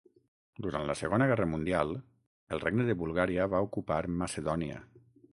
Durant 0.65 0.87
la 0.89 0.93
Segona 1.01 1.25
Guerra 1.31 1.45
Mundial 1.51 1.91
el 2.57 2.63
regne 2.63 2.87
de 2.87 2.95
Bulgària 3.01 3.45
va 3.55 3.61
ocupar 3.67 3.99
Macedònia. 4.23 4.79